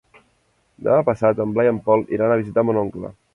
[0.87, 3.13] Demà passat en Blai i en Pol iran a visitar mon oncle.